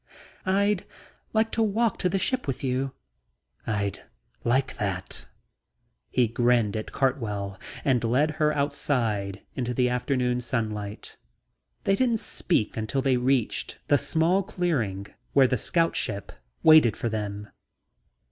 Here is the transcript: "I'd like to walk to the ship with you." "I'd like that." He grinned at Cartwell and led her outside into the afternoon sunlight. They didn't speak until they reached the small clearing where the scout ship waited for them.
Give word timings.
"I'd 0.47 0.83
like 1.31 1.51
to 1.51 1.61
walk 1.61 1.99
to 1.99 2.09
the 2.09 2.17
ship 2.17 2.47
with 2.47 2.63
you." 2.63 2.91
"I'd 3.67 4.01
like 4.43 4.77
that." 4.77 5.27
He 6.09 6.27
grinned 6.27 6.75
at 6.75 6.91
Cartwell 6.91 7.59
and 7.85 8.03
led 8.03 8.31
her 8.41 8.51
outside 8.51 9.41
into 9.53 9.75
the 9.75 9.89
afternoon 9.89 10.41
sunlight. 10.41 11.17
They 11.83 11.95
didn't 11.95 12.17
speak 12.17 12.75
until 12.75 13.03
they 13.03 13.17
reached 13.17 13.77
the 13.89 13.97
small 13.99 14.41
clearing 14.41 15.05
where 15.33 15.45
the 15.45 15.55
scout 15.57 15.95
ship 15.95 16.31
waited 16.63 16.97
for 16.97 17.07
them. 17.09 17.49